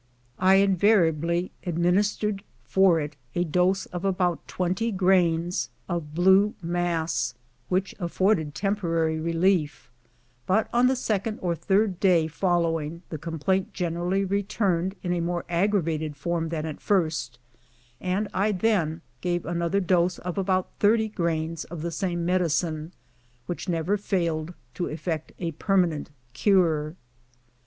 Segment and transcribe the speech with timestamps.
[0.39, 6.23] I in variably administered for it a dose of about twenty grains X 242 THE
[6.23, 6.57] TOP OF THE PASS.
[6.57, 7.33] of blue mass,
[7.69, 9.91] which afforded temporary relief,
[10.47, 15.21] but on the second or third day following the complaint generally re turned in a
[15.21, 17.37] more aggravated form than at first,
[17.99, 22.89] and I then gave another dose of about thirty grains of the same medi cine,
[23.45, 26.95] which never failed to effect a permanent cure.